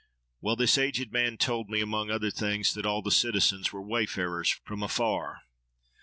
Well, 0.41 0.55
this 0.55 0.79
aged 0.79 1.11
man 1.13 1.37
told 1.37 1.69
me, 1.69 1.79
among 1.79 2.09
other 2.09 2.31
things, 2.31 2.73
that 2.73 2.87
all 2.87 3.03
the 3.03 3.11
citizens 3.11 3.71
were 3.71 3.83
wayfarers 3.83 4.49
from 4.49 4.81
afar. 4.81 5.43